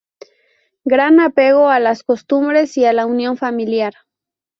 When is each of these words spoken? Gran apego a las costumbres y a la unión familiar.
Gran 0.83 1.19
apego 1.19 1.69
a 1.69 1.79
las 1.79 2.01
costumbres 2.01 2.75
y 2.75 2.85
a 2.85 2.91
la 2.93 3.05
unión 3.05 3.37
familiar. 3.37 3.93